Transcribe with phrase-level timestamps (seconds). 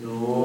[0.00, 0.37] 啊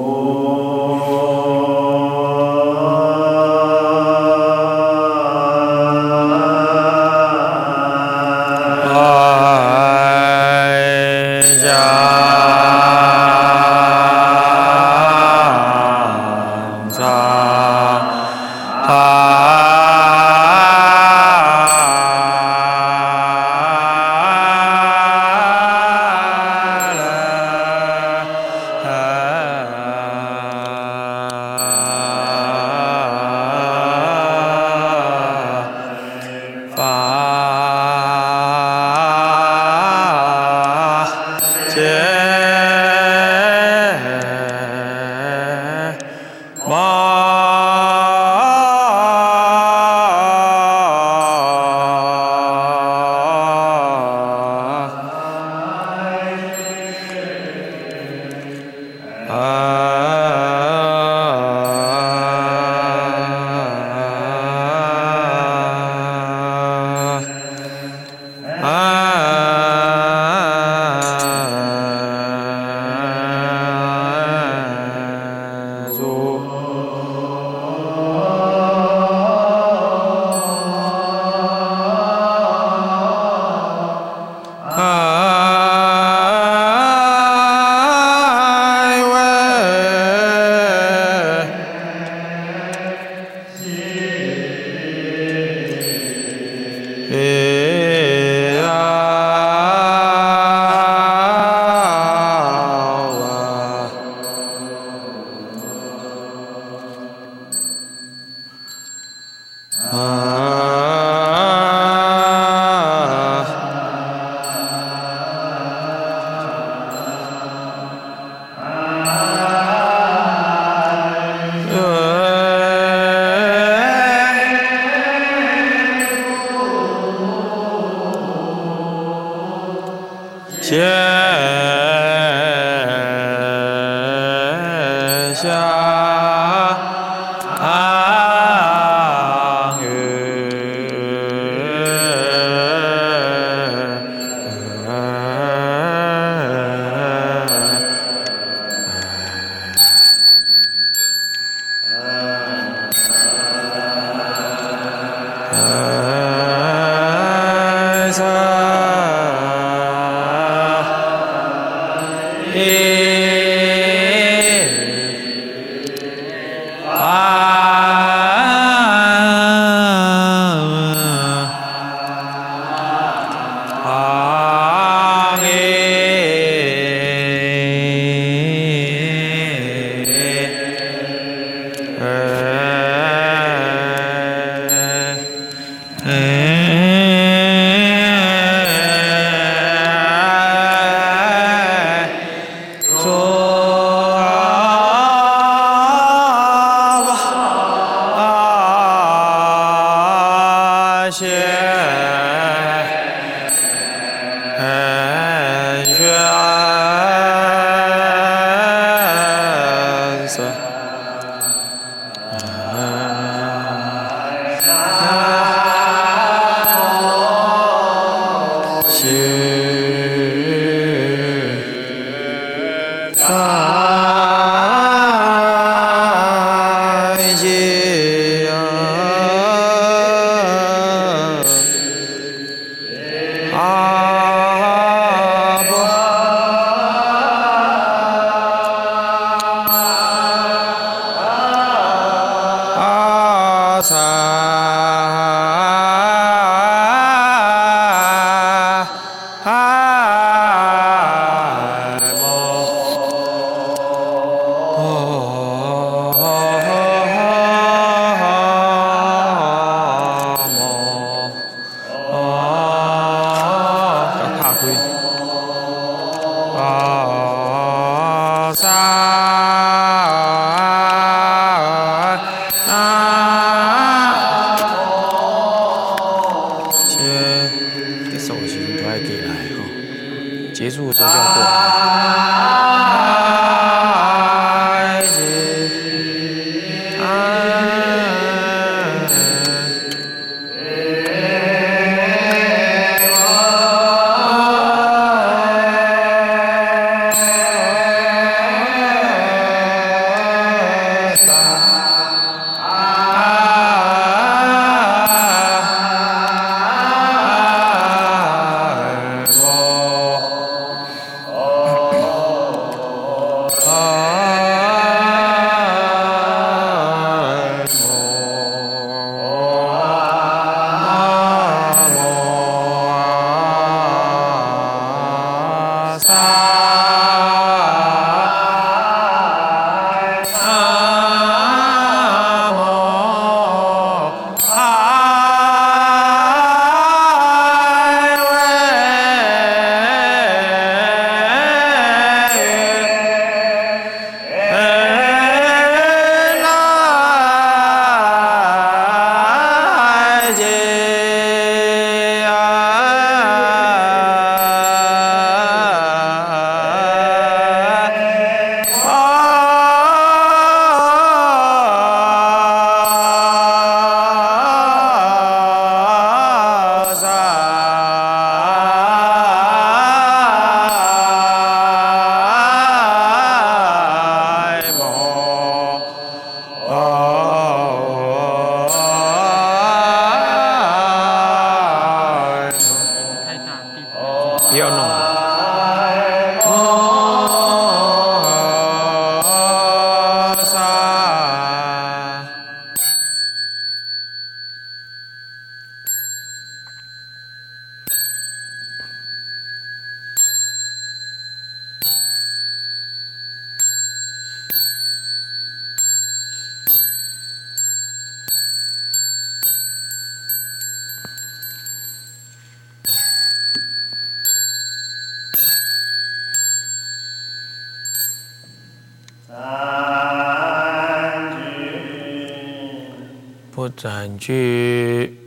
[423.64, 425.18] 不占据，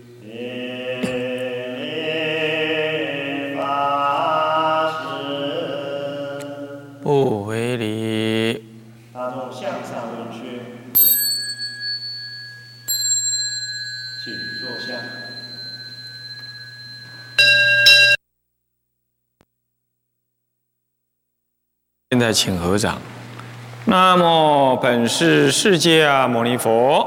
[7.02, 8.64] 不为理，
[9.12, 10.62] 大众向上问缺，
[14.24, 14.32] 请
[14.62, 14.94] 坐下。
[22.12, 23.02] 现在请合掌。
[23.86, 27.07] 南无本师释迦牟尼佛。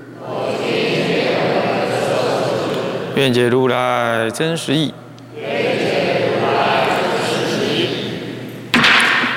[3.21, 4.91] 愿解如来真实义。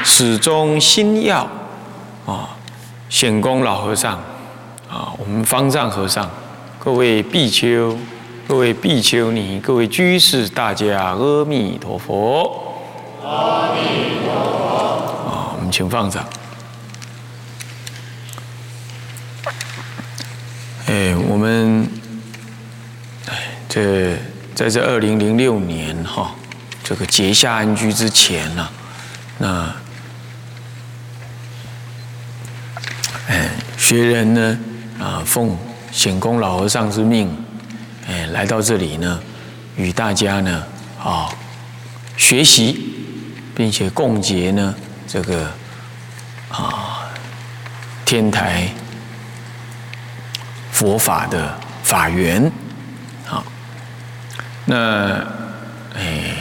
[0.03, 1.47] 始终心要
[2.25, 2.57] 啊，
[3.11, 4.15] 显公老和尚
[4.89, 6.31] 啊，我们方丈和尚，
[6.79, 7.95] 各位比丘、
[8.49, 12.75] 各位比丘尼、各位居士，大家阿弥陀佛。
[13.23, 15.29] 阿弥陀佛。
[15.29, 16.25] 啊，我们请放掌。
[20.87, 21.64] 哎，我们，
[23.75, 24.17] 这
[24.55, 26.33] 在这二零零六年哈，
[26.85, 28.69] 这个结下安居之前呢，
[29.37, 29.75] 那
[33.27, 34.59] 哎，学人呢
[35.01, 35.59] 啊，奉
[35.91, 37.37] 显公老和尚之命，
[38.07, 39.21] 哎，来到这里呢，
[39.77, 40.65] 与大家呢
[41.03, 41.29] 啊
[42.17, 42.93] 学习。
[43.57, 44.75] 并且共结呢，
[45.07, 45.49] 这个
[46.49, 47.07] 啊
[48.05, 48.69] 天台
[50.73, 52.51] 佛法的法缘，
[54.75, 55.25] 那
[55.95, 56.35] 哎，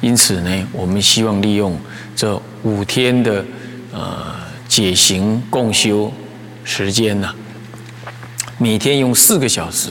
[0.00, 1.76] 因此呢，我们希望利用
[2.14, 3.44] 这五天的
[3.92, 4.32] 呃
[4.68, 6.12] 解行共修
[6.62, 7.34] 时间呢，
[8.58, 9.90] 每天用四个小时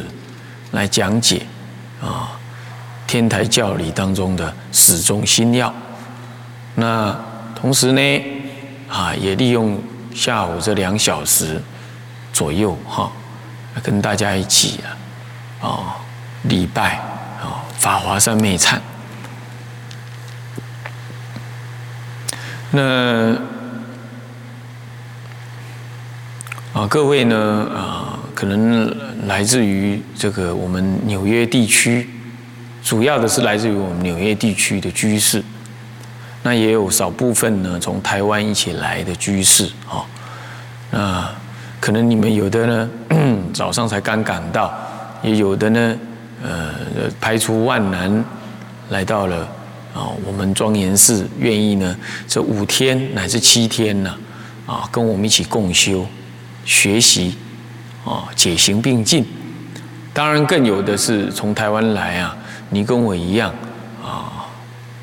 [0.71, 1.45] 来讲解
[2.01, 2.39] 啊
[3.05, 5.73] 天台教理当中的始终心要。
[6.75, 7.13] 那
[7.53, 8.23] 同时呢，
[8.87, 9.77] 啊，也利用
[10.15, 11.61] 下午这两小时
[12.31, 13.11] 左右哈，
[13.83, 14.79] 跟大家一起
[15.59, 15.97] 啊，
[16.43, 16.97] 礼拜，
[17.83, 18.77] 法华三昧忏。
[22.71, 23.35] 那
[26.71, 32.09] 啊，各位呢啊，可能来自于这个我们纽约地区，
[32.81, 35.43] 主要的是来自于我们纽约地区的居士。
[36.41, 40.07] 那也有少部分呢，从台湾一起来的居士啊，
[40.89, 41.29] 那
[41.81, 42.89] 可能你们有的呢，
[43.53, 44.73] 早上才刚赶到，
[45.21, 45.95] 也有的呢，
[46.43, 48.23] 呃，排除万难
[48.89, 49.37] 来到了
[49.95, 51.95] 啊，我们庄严寺，愿意呢，
[52.27, 54.13] 这五天乃至七天呢，
[54.65, 56.05] 啊，跟我们一起共修、
[56.65, 57.37] 学习
[58.05, 59.25] 啊，解行并进。
[60.13, 62.35] 当然，更有的是从台湾来啊，
[62.69, 63.51] 你跟我一样
[64.03, 64.31] 啊。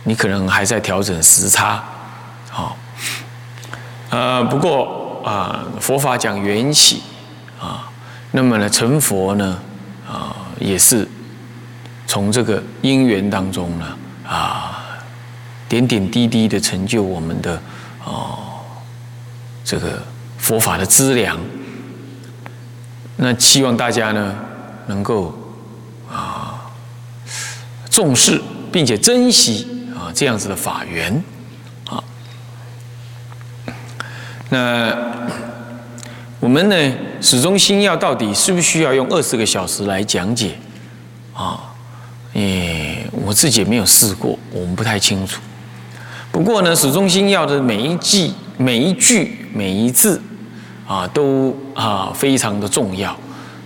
[0.05, 1.85] 你可能还在调整时差，
[2.49, 2.75] 好，
[4.09, 7.03] 呃，不过啊，佛法讲缘起
[7.61, 7.87] 啊，
[8.31, 9.59] 那么呢，成佛呢，
[10.11, 11.07] 啊，也是
[12.11, 14.99] 从这个因缘当中呢，啊，
[15.69, 17.55] 点点滴滴的成就我们的
[18.05, 18.37] 哦，
[19.63, 20.03] 这个
[20.37, 21.39] 佛法的资粮。
[23.15, 24.35] 那希望大家呢，
[24.89, 25.33] 能够
[26.13, 26.73] 啊，
[27.89, 30.11] 重视并且珍惜啊。
[30.13, 31.23] 这样子的法缘，
[31.89, 32.03] 啊，
[34.49, 34.93] 那
[36.41, 40.59] 我们呢始终心要到底需不需要用二十个小时来讲解
[41.33, 41.70] 啊？
[42.35, 45.41] 诶，我自己也没有试过，我们不太清楚。
[46.31, 50.21] 不过呢，始终心要的每一句、每一句、每一字
[50.87, 53.17] 啊，都啊非常的重要，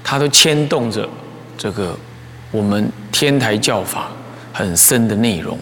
[0.03, 1.09] 它都牵动着
[1.59, 1.95] 这个
[2.51, 4.09] 我们天台教法
[4.53, 5.59] 很深的内容。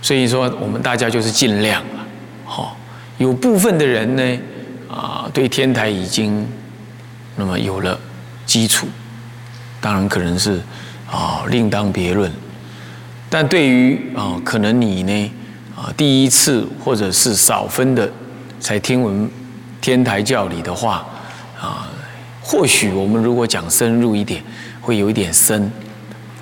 [0.00, 2.06] 所以说，我们大家就是尽量了，
[2.44, 2.76] 好。
[3.18, 4.38] 有部分的人呢，
[4.90, 6.44] 啊，对天台已经
[7.36, 7.96] 那么有了
[8.44, 8.88] 基础，
[9.80, 10.60] 当然可能是
[11.12, 12.28] 啊另当别论。
[13.30, 15.32] 但对于啊，可能你呢，
[15.76, 18.10] 啊，第一次或者是少分的
[18.58, 19.30] 才听闻
[19.80, 21.06] 天台教理的话，
[21.60, 21.86] 啊，
[22.40, 24.42] 或许我们如果讲深入一点，
[24.80, 25.70] 会有一点深。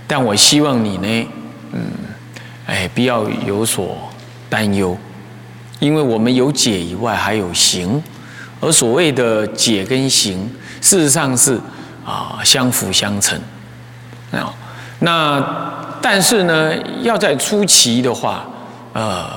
[0.06, 1.26] 但我希望你呢，
[1.72, 1.80] 嗯。
[2.66, 3.98] 哎，不要有所
[4.48, 4.96] 担忧，
[5.80, 8.00] 因为我们有解以外还有行，
[8.60, 10.48] 而所谓的解跟行，
[10.80, 11.58] 事实上是
[12.06, 13.36] 啊相辅相成。
[14.38, 14.54] 啊，
[15.00, 16.72] 那但是呢，
[17.02, 18.44] 要在初期的话，
[18.92, 19.28] 呃，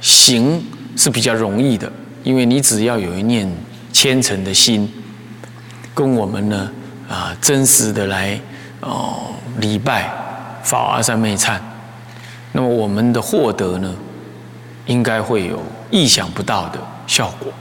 [0.00, 0.64] 行
[0.96, 1.90] 是比较容易的，
[2.22, 3.50] 因为你只要有一念
[3.92, 4.90] 虔诚的心，
[5.94, 6.70] 跟我们呢
[7.08, 8.38] 啊真实的来
[8.80, 10.10] 哦礼拜
[10.62, 11.58] 法华三昧忏，
[12.52, 13.94] 那么我们的获得呢，
[14.86, 17.52] 应该会有意想不到的效果。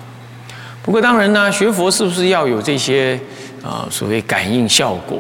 [0.84, 3.20] 不过当然呢，学佛是不是要有这些
[3.64, 5.20] 啊所谓感应效果？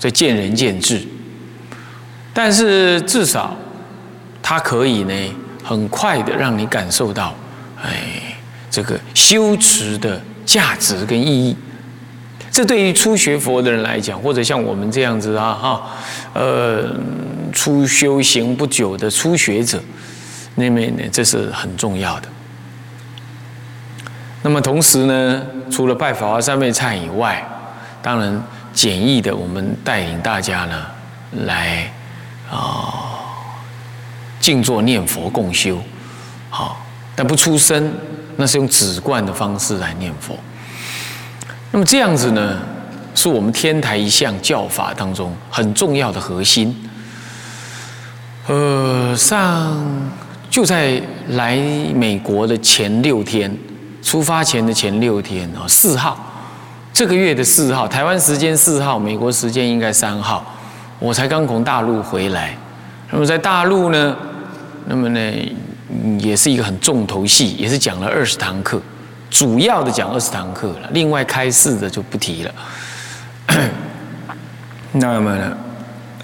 [0.00, 1.06] 这见仁见智，
[2.32, 3.54] 但是至少
[4.42, 5.14] 它可以呢，
[5.62, 7.34] 很快的让你感受到，
[7.82, 8.34] 哎，
[8.70, 11.54] 这个修持的价值跟意义。
[12.50, 15.82] 这对于初学佛的人来讲，或者像我们这样子啊，哈，
[16.32, 16.98] 呃，
[17.52, 19.78] 初修行不久的初学者，
[20.54, 22.28] 那么呢，这是很重要的。
[24.40, 27.46] 那么同时呢，除了拜法华三昧忏以外，
[28.00, 28.42] 当然。
[28.72, 30.86] 简易的，我们带领大家呢，
[31.46, 31.92] 来
[32.50, 33.20] 啊
[34.38, 35.78] 静坐念佛共修，
[36.48, 36.80] 好，
[37.14, 37.92] 但不出声，
[38.36, 40.38] 那是用止观的方式来念佛。
[41.72, 42.58] 那么这样子呢，
[43.14, 46.74] 是我们天台一项教法当中很重要的核心。
[48.46, 50.10] 呃，上
[50.48, 51.56] 就在来
[51.94, 53.54] 美国的前六天，
[54.02, 56.26] 出发前的前六天啊，四号。
[56.92, 60.44] 这个月的四号，台湾时间四号，美国时间应该三号，
[60.98, 62.56] 我才刚从大陆回来。
[63.10, 64.16] 那么在大陆呢，
[64.86, 65.32] 那么呢，
[66.18, 68.80] 也是一个很重头戏，也是讲了二十堂课，
[69.30, 72.54] 主要的讲二十堂课了，另外开示的就不提了。
[74.92, 75.56] 那么呢，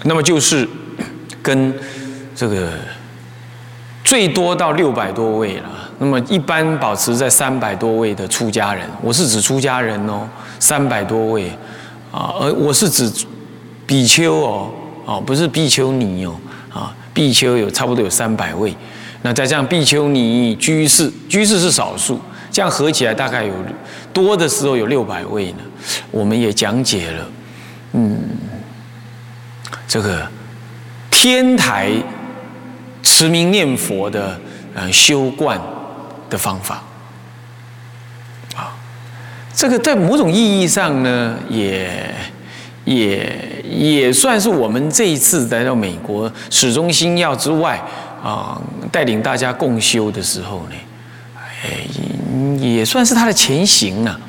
[0.03, 0.67] 那么就是
[1.41, 1.73] 跟
[2.35, 2.69] 这个
[4.03, 5.69] 最多到六百多位了。
[5.99, 10.27] 那么一般保持在三百多位的出家人，我是指出家人哦。
[10.59, 11.49] 三百多位，
[12.11, 13.11] 啊，而我是指
[13.85, 14.71] 比丘哦，
[15.05, 16.35] 哦，不是比丘尼哦，
[16.73, 18.75] 啊，比丘有差不多有三百位，
[19.21, 22.19] 那再这样比丘尼、居士，居士是少数，
[22.51, 23.53] 这样合起来大概有
[24.11, 25.59] 多的时候有六百位呢。
[26.11, 27.25] 我们也讲解了，
[27.93, 28.19] 嗯，
[29.87, 30.27] 这个
[31.09, 31.91] 天台
[33.03, 34.37] 持名念佛的
[34.73, 35.59] 呃修观
[36.29, 36.83] 的方法。
[39.57, 42.13] 这个在某种意义上呢，也
[42.85, 43.35] 也
[43.67, 47.81] 也算是我们这一次来到美国始终心要之外
[48.23, 48.61] 啊，
[48.91, 50.75] 带领大家共修的时候呢，
[51.63, 51.87] 哎，
[52.59, 54.19] 也算是他的前行啊。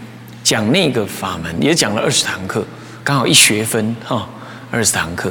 [0.42, 2.64] 讲那个法门也讲了二十堂课，
[3.04, 4.26] 刚好一学分哈，
[4.70, 5.30] 二十堂课。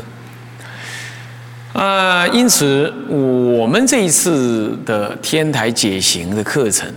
[1.74, 6.88] 啊，因此我们这一次的天台解行的课程。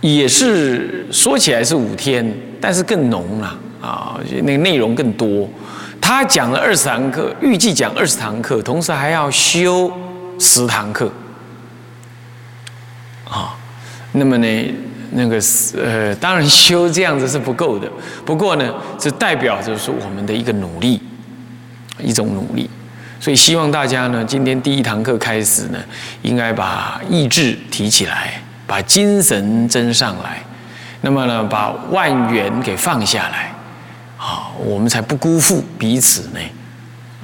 [0.00, 5.48] 也是说起来是五天，但是更浓了啊，那个内容更多。
[6.00, 9.92] 他讲了二十堂课，预计讲二十堂课，同时还要修
[10.38, 11.12] 十堂课。
[13.28, 13.54] 啊，
[14.12, 14.74] 那么呢，
[15.12, 15.38] 那个
[15.76, 17.86] 呃，当然修这样子是不够的。
[18.24, 21.00] 不过呢，这代表着是我们的一个努力，
[22.02, 22.68] 一种努力。
[23.20, 25.78] 所以希望大家呢，今天第一堂课开始呢，
[26.22, 28.42] 应该把意志提起来。
[28.70, 30.40] 把精神增上来，
[31.00, 33.52] 那么呢，把万缘给放下来，
[34.16, 36.38] 好，我们才不辜负彼此呢，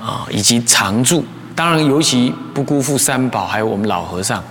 [0.04, 1.24] 啊，以及常住。
[1.54, 4.42] 当然，尤其不辜负三宝，还有我们老和尚，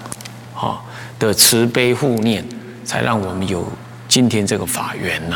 [0.54, 0.86] 好，
[1.20, 2.42] 的慈悲护念，
[2.86, 3.68] 才让我们有
[4.08, 5.36] 今天这个法缘呢。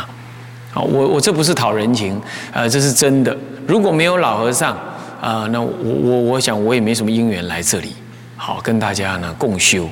[0.73, 2.21] 啊，我我这不是讨人情，
[2.53, 3.35] 呃，这是真的。
[3.67, 4.77] 如果没有老和尚，
[5.19, 7.97] 啊，那我我我想我也没什么因缘来这里，
[8.37, 9.89] 好，跟大家呢共修。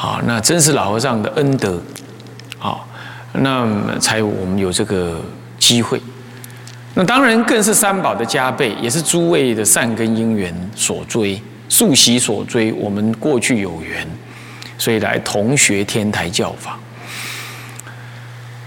[0.00, 1.76] 好，那真是老和尚的恩德，
[2.56, 2.86] 好，
[3.32, 3.66] 那
[3.98, 5.20] 才我们有这个
[5.58, 6.00] 机会。
[6.94, 12.72] 那当然更是三宝的加倍，也是诸位的善根因缘所追，素习所追。
[12.74, 14.06] 我们过去有缘，
[14.78, 16.78] 所以来同学天台教法。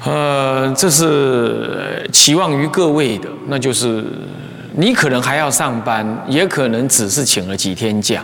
[0.03, 4.03] 呃，这是期望于各位的，那就是
[4.75, 8.21] 你可能还要上班，也可能只是请了几天假，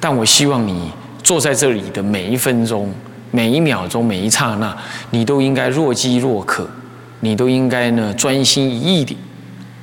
[0.00, 0.90] 但我希望你。
[1.26, 2.88] 坐在这里的每一分钟、
[3.32, 4.74] 每一秒钟、每一刹那，
[5.10, 6.70] 你都应该若饥若渴，
[7.18, 9.16] 你都应该呢专心一意的，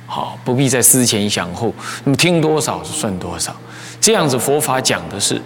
[0.06, 1.70] 好，不必再思前想后。
[2.04, 3.54] 那么听多少算多少，
[4.00, 5.38] 这样子佛法讲的是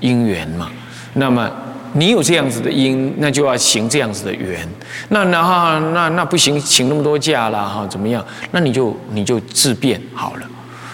[0.00, 0.70] 因缘嘛。
[1.12, 1.46] 那么
[1.92, 4.66] 你有这样子的因，那就要行这样子的缘。
[5.10, 8.24] 那那哈那那不行，请那么多假啦哈，怎么样？
[8.52, 10.46] 那你就你就自便好了。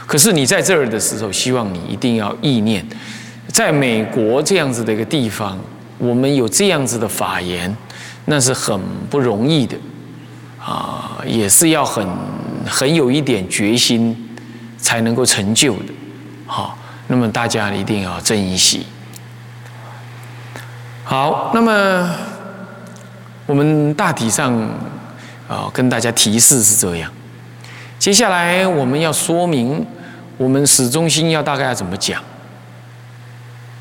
[0.05, 2.85] 可是你在这儿的时候，希望你一定要意念。
[3.49, 5.59] 在美国这样子的一个地方，
[5.97, 7.75] 我们有这样子的法言，
[8.27, 8.79] 那是很
[9.11, 9.77] 不容易的，
[10.61, 12.07] 啊，也是要很
[12.67, 14.17] 很有一点决心
[14.77, 15.93] 才能够成就的，
[16.47, 18.87] 好，那么大家一定要珍惜。
[21.03, 22.15] 好，那么
[23.47, 24.53] 我们大体上
[25.49, 27.11] 啊，跟大家提示是这样。
[27.99, 29.85] 接下来我们要说明，
[30.37, 32.23] 我们始终心要大概要怎么讲。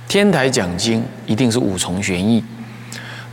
[0.08, 2.42] 天台讲经一定是五重玄义，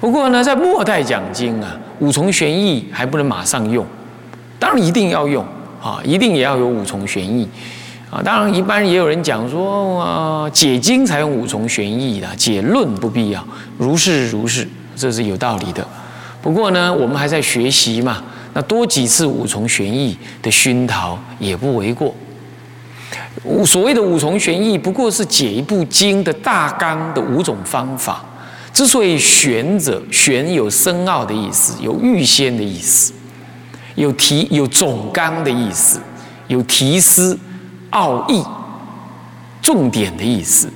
[0.01, 3.87] 不过呢，在末代讲经啊，五重玄义还不能马上用，
[4.59, 5.45] 当然一定要用
[5.81, 7.49] 啊，一定也要有五重玄义
[8.11, 8.21] 啊。
[8.25, 13.47] 当然，一般也有人讲说啊，解经才用五重玄义的，解论不必要。
[13.79, 15.87] 如是如是，这是有道理的。
[16.43, 18.21] 不过呢，我们还在学习嘛，
[18.53, 22.13] 那多几次五重玄义的熏陶也不为过。
[23.45, 28.25] 五所谓的五重玄义，不过是解一部经的大纲的五种方法。
[28.73, 33.13] 之所以玄者，玄有深奥的意思，有预先的意思，
[33.95, 36.01] 有提有总纲的意思，
[36.49, 37.39] 有提思
[37.91, 38.43] 奥义
[39.63, 40.69] 重点的意思。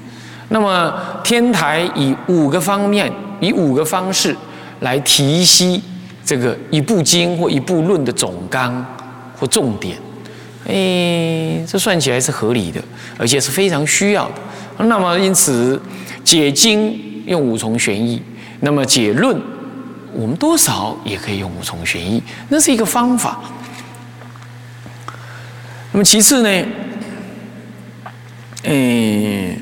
[0.50, 4.36] 那么天台以五个方面，以五个方式
[4.80, 5.82] 来提析
[6.24, 8.86] 这个一部经或一部论的总纲
[9.36, 9.98] 或重点。
[10.68, 12.80] 哎，这算起来是合理的，
[13.18, 14.34] 而且是非常需要的。
[14.84, 15.80] 那么，因此
[16.22, 18.22] 解经用五重玄义，
[18.60, 19.40] 那么解论，
[20.12, 23.40] 我们多少也可以用五重玄义，那是一个方法。
[25.90, 26.66] 那么其次呢，
[28.64, 29.56] 嗯，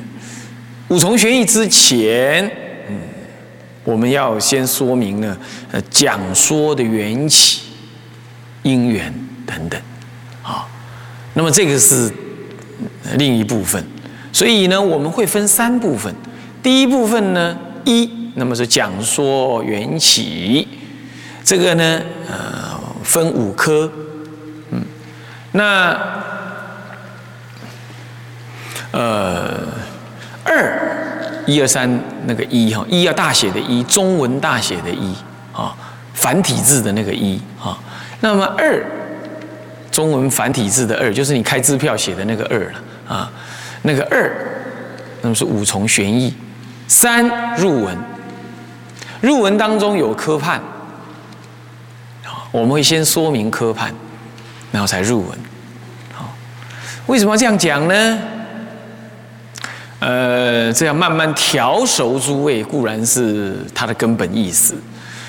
[0.88, 2.44] 五重玄义之前，
[2.88, 2.98] 嗯，
[3.84, 5.36] 我们要先说明呢，
[5.70, 7.62] 呃，讲说的缘起、
[8.64, 9.14] 因缘
[9.46, 9.80] 等等，
[11.38, 12.10] 那么这个是
[13.18, 13.84] 另一部分，
[14.32, 16.12] 所以呢，我们会分三部分。
[16.62, 20.66] 第一部分呢，一，那么是讲说缘起，
[21.44, 23.92] 这个呢，呃，分五科，
[24.70, 24.82] 嗯，
[25.52, 25.94] 那
[28.92, 29.68] 呃，
[30.42, 35.14] 二，一二三那个一哈，一要大写的一，中文大写的一
[35.52, 35.76] 啊，
[36.14, 37.78] 繁体字的那个一啊，
[38.20, 38.82] 那么二。
[39.96, 43.32] 中文繁体字的二，就是你开支票写的那个二了啊，
[43.80, 44.30] 那个二，
[45.22, 46.34] 那么是五重玄义。
[46.86, 47.96] 三入文，
[49.22, 50.60] 入文当中有科判，
[52.52, 53.90] 我们会先说明科判，
[54.70, 55.38] 然后才入文。
[56.12, 56.30] 好，
[57.06, 58.18] 为什么要这样讲呢？
[60.00, 64.74] 呃，这样慢慢调熟诸位，固然是它的根本意思。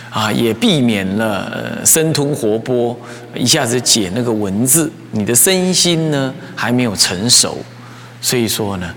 [0.09, 2.95] 啊，也避免了生吞活剥，
[3.35, 7.57] 一下子解那个文字，你的身心呢还没有成熟，
[8.21, 8.89] 所以说呢，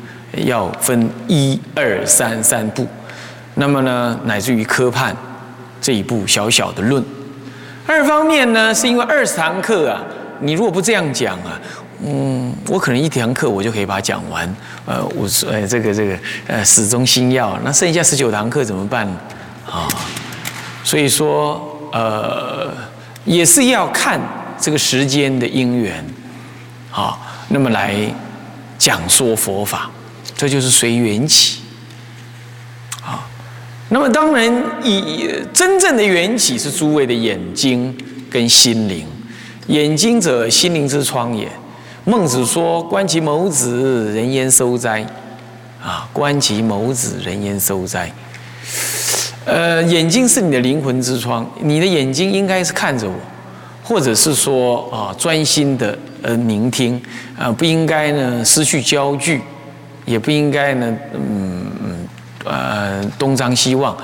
[0.45, 2.87] 要分一二三三步，
[3.55, 5.15] 那么呢，乃至于科判
[5.81, 7.05] 这一步小小的论。
[7.87, 10.01] 二方面呢，是因为二十堂课啊，
[10.41, 11.61] 你如果不这样讲啊，
[12.07, 14.49] 嗯，我可能一堂课我就可以把它讲完，
[14.87, 19.07] 呃，我呃这个这个呃始终心要，那剩下十九堂课怎么办
[19.67, 19.89] 啊？
[20.83, 22.73] 所以说，呃，
[23.25, 24.21] 也是要看
[24.59, 26.05] 这个时间的因缘，
[26.91, 27.95] 好，那么来
[28.79, 29.91] 讲说佛法，
[30.37, 31.61] 这就是随缘起，
[33.01, 33.29] 好，
[33.91, 34.51] 那么当然
[34.83, 37.97] 以真正的缘起是诸位的眼睛
[38.31, 39.07] 跟心灵，
[39.67, 41.49] 眼睛者心灵之窗也。
[42.05, 45.07] 孟子说：“观其眸子，人焉收哉？”
[45.85, 48.11] 啊，观其眸子，人焉收哉？
[49.47, 53.15] 呃，眼睛是你的灵魂之窗，你的眼睛应该是看着我，
[53.83, 57.01] 或者是说啊，专心的呃聆听
[57.39, 59.41] 啊，不应该呢失去焦距，
[60.05, 62.07] 也不应该呢嗯
[62.45, 63.97] 呃东张西望，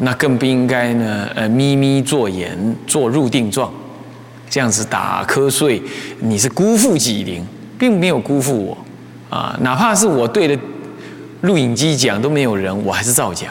[0.00, 3.72] 那更不应该呢呃眯眯作眼做入定状，
[4.50, 5.82] 这样子打瞌睡，
[6.20, 7.44] 你是辜负己灵，
[7.78, 8.76] 并没有辜负我
[9.34, 10.56] 啊，哪怕是我对着
[11.40, 13.50] 录影机讲都没有人，我还是照讲。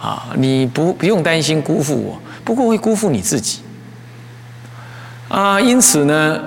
[0.00, 3.60] 啊，你不不用担心辜负我，不过会辜负你自己。
[5.28, 6.40] 啊，因此呢，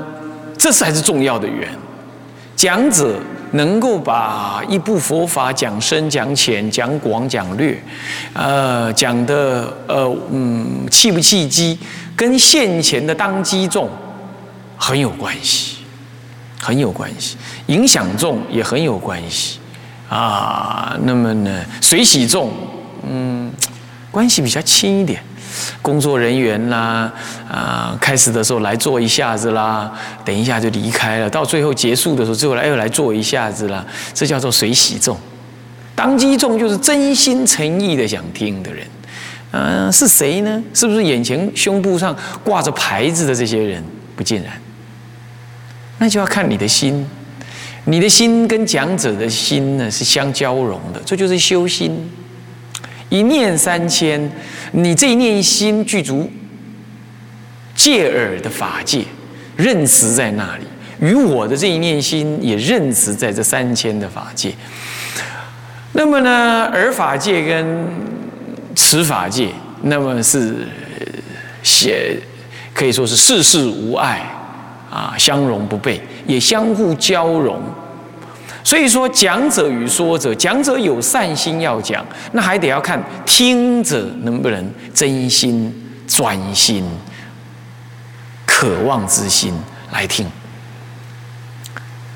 [0.57, 1.69] 这才是重要的缘。
[2.55, 3.19] 讲者
[3.51, 7.79] 能够把一部佛法讲深、讲浅、讲广、讲略，
[8.33, 11.77] 呃，讲的呃嗯契不契机，
[12.15, 13.87] 跟现前的当机众
[14.75, 15.77] 很有关系，
[16.59, 17.37] 很有关系，
[17.67, 19.59] 影响重也很有关系。
[20.09, 22.51] 啊，那么呢，随喜重。
[23.07, 23.51] 嗯，
[24.11, 25.21] 关系比较亲一点，
[25.81, 27.11] 工作人员啦，
[27.49, 29.91] 啊，开始的时候来做一下子啦，
[30.23, 35.17] 等一下就离开了，到最后结束的时候，最后来又来做一下子啦，这叫做随喜众，
[35.95, 38.85] 当机众就是真心诚意的想听的人。
[39.55, 40.63] 嗯，是谁呢？
[40.73, 43.83] 是不是眼前胸部上挂着牌子的这些人？
[44.15, 44.51] 不尽然。
[45.99, 47.05] 那就要看你的心，
[47.85, 52.11] 你的心跟讲者的心呢是相交融的，这就是修心。
[53.13, 54.19] 一念三千，
[54.71, 56.27] 你这一念心具足
[57.75, 59.03] 戒耳的法界，
[59.55, 60.63] 认识在那里，
[60.99, 64.51] 与我的这一念心也认识在这三千的法界。
[65.91, 67.85] 那么呢，耳法界跟
[68.73, 69.49] 持法界，
[69.83, 70.67] 那么是
[71.61, 72.17] 写
[72.73, 74.27] 可以说是世事无碍
[74.89, 77.61] 啊，相容不悖，也相互交融。
[78.63, 85.73] 所以说，讲者与说者，讲者有善心要讲，那还得要看听者能不能真心
[86.07, 86.83] 专心、
[88.45, 89.53] 渴望之心
[89.91, 90.25] 来听。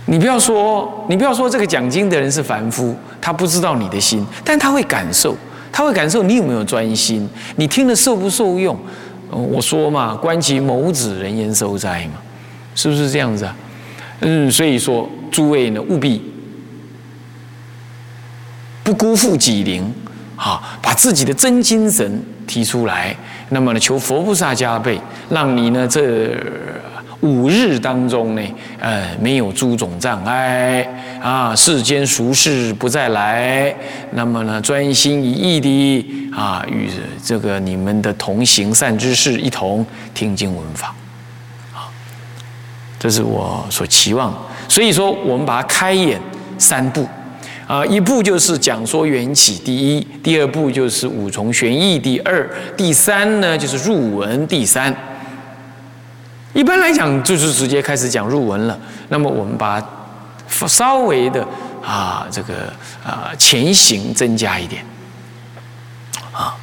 [0.06, 5.36] 你不要说，你不要说这个讲经的人是凡夫，他不知道你的心，但他会感受。
[5.70, 8.76] 他会感受你有没有专心，你听了受不受用？
[9.30, 12.14] 我说嘛，观其眸子，人言受哉嘛，
[12.74, 13.56] 是不是这样子啊？
[14.22, 16.24] 嗯，所以说诸位呢，务必
[18.88, 19.94] 不辜负己灵，
[20.38, 23.14] 啊，把自己的真精神提出来，
[23.50, 24.98] 那么呢，求佛菩萨加倍，
[25.30, 26.32] 让你呢这。
[27.22, 28.42] 五日当中呢，
[28.80, 30.88] 呃，没有诸种障碍
[31.20, 33.76] 啊，世间俗事不再来。
[34.12, 36.88] 那么呢，专心一意的啊，与
[37.26, 40.94] 这个你们的同行善知识一同听经闻法，
[41.74, 41.90] 啊，
[43.00, 44.32] 这是我所期望。
[44.70, 46.22] 所以说，我们把它开眼
[46.60, 47.08] 三步，
[47.68, 54.96] 啊，一步就是讲说缘起，第一；第二步就是五重玄义，第二；第三呢就是入文，第三。
[56.54, 58.80] 一般来讲，就是直接开始讲入文了。
[59.10, 59.84] 那么我们把
[60.48, 61.46] 稍微的
[61.84, 62.54] 啊，这个
[63.06, 64.82] 啊前行增加一点
[66.32, 66.56] 啊。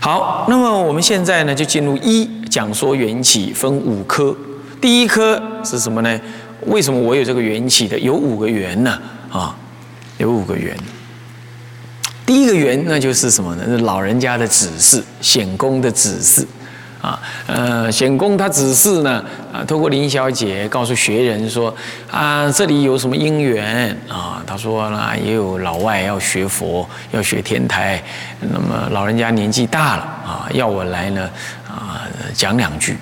[0.00, 4.34] 好，那么我们现在呢就进入一讲说缘起分五科。
[4.80, 6.20] 第一科是什么呢？
[6.66, 7.98] 为什么我有这个缘起的？
[7.98, 8.98] 有五个缘呢？
[9.30, 9.54] 啊，
[10.24, 10.74] 有五个缘。
[12.24, 13.64] 第一个缘那就是什么呢？
[13.66, 16.46] 是老人家的指示，显公的指示。
[17.02, 21.74] 啊，呃，显公他指示呢，啊，透过林小姐告诉学人说，
[22.10, 24.42] 啊，这里有什么因缘啊？
[24.46, 28.02] 他说呢，也有老外要学佛，要学天台，
[28.40, 31.28] 那么老人家年纪大了啊，要我来呢，
[31.68, 32.96] 啊，讲两句。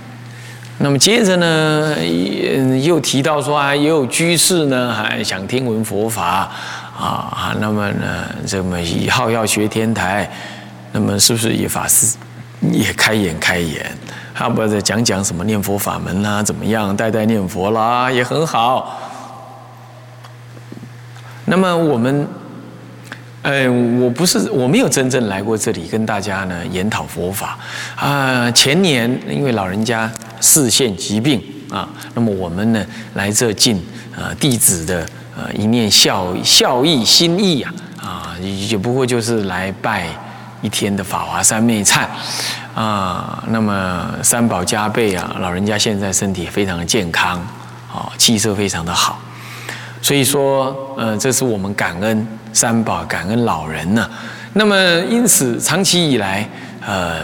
[0.79, 1.97] 那么接着呢，
[2.83, 6.51] 又提到说啊，也有居士呢，还想听闻佛法
[7.03, 10.31] 啊，那么呢，这么以后要学天台，
[10.93, 12.17] 那么是不是也法师？
[12.71, 13.85] 也开眼开眼，
[14.33, 19.01] 他不再讲讲什么念佛法门啦，怎么样代代念佛啦，也很好。
[21.47, 22.25] 那么我们，
[23.43, 27.59] 呃，我不是我没有真正来过这里跟大家呢研讨佛法
[27.97, 28.49] 啊。
[28.53, 30.09] 前年因为老人家
[30.41, 33.85] 视线疾病啊，那么我们呢来这进
[34.17, 35.05] 啊弟子的
[35.37, 40.07] 呃一念孝孝义心意啊啊，也不过就是来拜。
[40.65, 42.07] 一天的法华三昧忏
[42.73, 47.41] 啊，那么三宝加倍啊，老人家现在身体非常的健康，
[47.93, 49.19] 啊，气色非常的好，
[50.01, 54.09] 所以说，呃，这是我们感恩三宝，感恩老人呢。
[54.53, 54.77] 那么
[55.11, 56.49] 因此，长期以来，
[56.87, 57.23] 呃，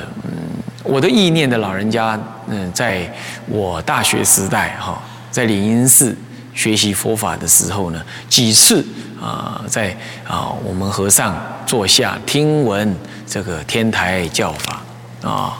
[0.82, 2.18] 我的意念的老人家，
[2.48, 3.08] 嗯，在
[3.46, 6.12] 我大学时代哈，在灵隐寺
[6.54, 8.84] 学习佛法的时候呢，几次
[9.20, 12.96] 啊，在啊，我们和尚坐下听闻。
[13.30, 14.82] 这个天台教法
[15.22, 15.52] 啊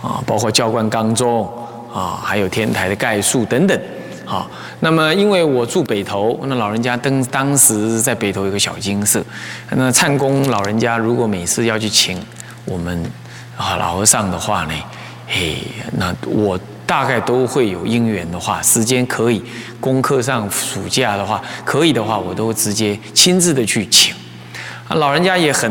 [0.00, 1.44] 啊，包括教官纲中
[1.92, 3.76] 啊，还有天台的概述等等。
[4.24, 9.24] 好，那么因为我住北头，那老人家当当时在北头有个小金色，
[9.70, 12.16] 那灿公老人家如果每次要去请
[12.64, 13.04] 我们
[13.56, 14.74] 啊老和尚的话呢，
[15.26, 15.58] 嘿，
[15.98, 19.42] 那我大概都会有因缘的话，时间可以，
[19.80, 24.14] 功课上暑假的话可以的话，我都直接亲自的去请。
[24.88, 25.70] 啊，老人家也很。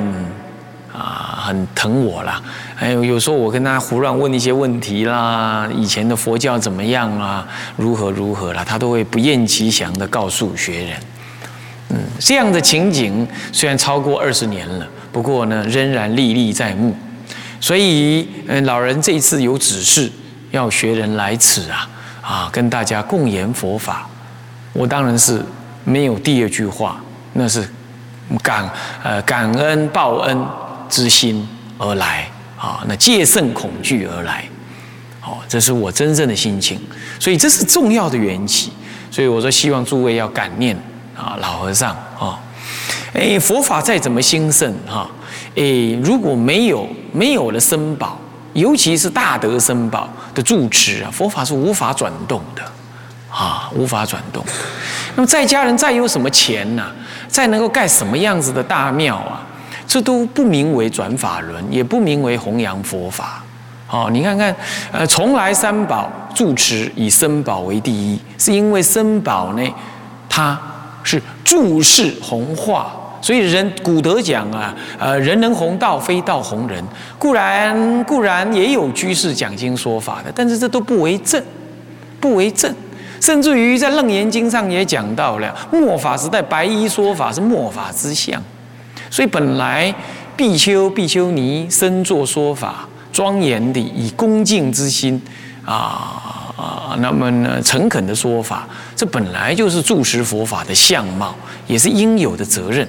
[0.97, 2.41] 啊，很疼我啦。
[2.73, 10.97] 还有有时候我跟他胡乱问一些问题啦，以前的佛教怎么样啊，如何如何啦，他都会不厌其详的告诉学人。
[11.89, 16.95] 嗯，这样的情景虽然超过二十年了，不过呢，仍然历历在目。
[17.59, 20.09] 所以，嗯，老人这一次有指示
[20.55, 21.89] 要学人来此啊，
[22.21, 24.07] 啊，跟大家共研佛法。
[24.73, 25.43] 我当然是
[25.83, 26.99] 没有第二句话，
[27.33, 27.67] 那是
[28.41, 28.69] 感
[29.03, 30.45] 呃感恩报恩。
[30.87, 31.45] 之心
[31.79, 34.45] 而来啊，那戒慎恐惧而来，
[35.19, 36.79] 好，这是我真正的心情，
[37.19, 38.71] 所以这是重要的缘起。
[39.09, 40.77] 所以我说，希望诸位要感念
[41.17, 41.89] 啊，老和尚
[42.19, 42.39] 啊，
[43.13, 45.09] 哎，佛法再怎么兴盛哈，
[45.55, 45.63] 哎，
[46.03, 48.19] 如果没有没有了僧宝，
[48.55, 52.61] 尤其是大德僧宝的住持啊，佛法是无法转动的，
[53.29, 54.41] 啊，无法转动。
[55.15, 56.89] 那么在家人再有什么钱呢？
[57.27, 59.43] 再能够盖什么样子的大庙啊？
[59.85, 63.43] 这都不名为转法轮，也不名为弘扬佛法。
[63.87, 64.55] 好，你看看，
[64.93, 69.61] 呃，从来三宝住持以僧宝为第一，是因为僧宝呢，
[70.29, 70.57] 它
[71.03, 72.95] 是注释弘化。
[73.25, 76.83] 所以人古德讲啊，呃，人能弘道，非道弘人。
[77.17, 81.43] 固然固然也有居士讲经说法的，但是这都不为正，
[82.19, 82.71] 不为正。
[83.19, 88.39] 甚至于在楞严经上也讲到了，末法时代白衣说法是末法之相。
[89.09, 89.91] 所以本来
[90.37, 95.19] 必修必修尼身作说法，庄严的以恭敬之心
[95.65, 101.33] 啊啊，那么呢诚恳的说法，这本来就是注释佛法的相貌，
[101.65, 102.87] 也是应有的责任。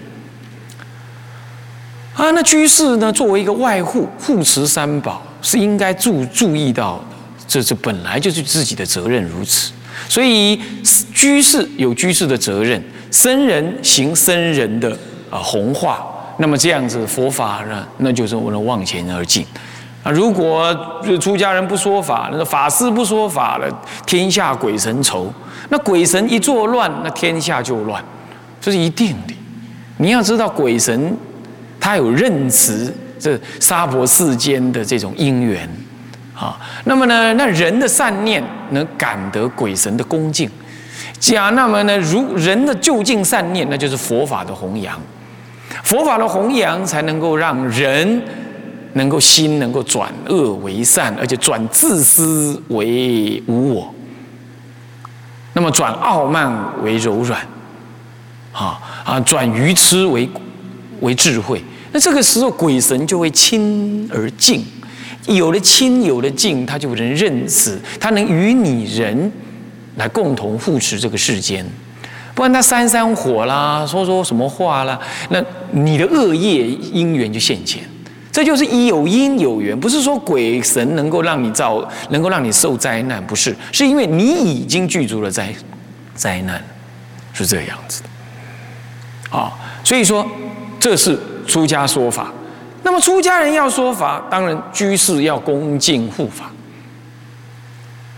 [2.16, 3.12] 啊，那居士呢？
[3.12, 7.04] 作为一个外护护持三宝，是应该注注意到的。
[7.46, 9.70] 这这本来就是自己的责任，如此。
[10.08, 10.58] 所以
[11.12, 14.90] 居士有居士的责任，僧人行僧人的
[15.30, 16.06] 啊弘化。
[16.38, 19.44] 那么这样子佛法呢，那就是我们往前而进。
[20.02, 20.74] 啊，如果
[21.20, 23.68] 出家人不说法，那法师不说法了，
[24.06, 25.30] 天下鬼神愁。
[25.68, 28.02] 那鬼神一作乱，那天下就乱，
[28.58, 29.34] 这是一定的。
[29.98, 31.14] 你要知道鬼神。
[31.86, 35.68] 他有认识这娑婆世间的这种因缘，
[36.34, 40.50] 啊，那么呢，那人的善念能感得鬼神的恭敬，
[41.20, 45.00] 假那么呢，如人的就近善念，那就是佛法的弘扬，
[45.84, 48.20] 佛法的弘扬才能够让人
[48.94, 53.94] 能够心能够转恶为善，而且转自私为无我，
[55.52, 57.40] 那么转傲慢为柔软，
[58.50, 60.28] 啊啊，转愚痴为
[60.98, 61.62] 为智慧。
[61.92, 64.62] 那这个时候，鬼神就会亲而敬，
[65.26, 69.32] 有了亲，有了敬，他就能认识，他能与你人
[69.96, 71.64] 来共同护持这个世间。
[72.34, 77.82] 不然他煽煽火啦，说说什么话啦，那你的恶业因缘就现前。
[78.30, 85.54] 这就是有因有缘，不是说鬼神能够让你造，能够让你受灾难，不是，是因为你已经具足了灾
[86.14, 86.62] 灾难，
[87.32, 89.38] 是这样子的。
[89.38, 89.50] 啊，
[89.82, 90.26] 所以说
[90.78, 91.18] 这是。
[91.46, 92.32] 出家说法，
[92.82, 96.50] 那么出家人要说法，当然居士要恭敬护法，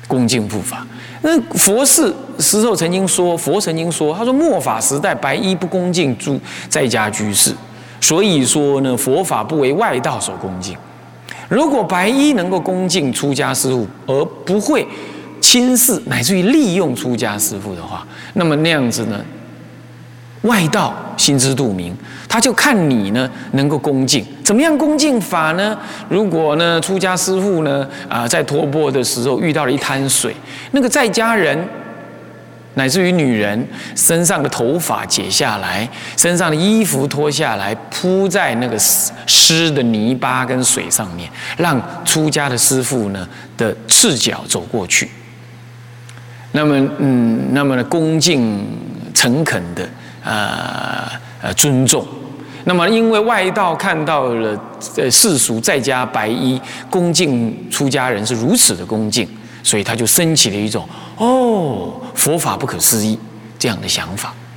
[0.07, 0.87] 恭敬护法。
[1.23, 7.53] 那佛寺时候曾经说，佛曾经说，他说末法时代白衣不恭敬诸在家居士，
[8.01, 10.77] 所以说呢，佛法不为外道所恭敬。
[11.49, 14.87] 如果白衣能够恭敬出家师父，而不会
[15.41, 19.21] 轻视乃至于利用出家师父的话，那么那样子呢？
[20.43, 21.95] 外道心知肚明，
[22.27, 25.77] 他就看你呢能够恭敬，怎么样恭敬法呢？
[26.09, 30.35] 如果呢出家师父呢啊在托钵的时候遇到了一滩水，
[30.71, 31.59] 那个在家人
[32.75, 45.11] 乃至于女人身上的头发解下来，身上的衣服脱下来铺在那个湿的泥巴跟水上面，让出家的师父呢的赤脚走过去，
[46.53, 48.65] 那么嗯，那么呢恭敬
[49.13, 49.87] 诚恳的。
[50.25, 51.09] 呃
[51.41, 52.07] 呃，尊重。
[52.65, 54.61] 那么，因为外道看到了
[54.97, 59.27] 呃世俗在家白衣恭敬出家人是如此的恭敬，
[59.63, 63.19] 所以他就升起了一种哦佛法不可思议
[63.59, 64.35] 这样的想法。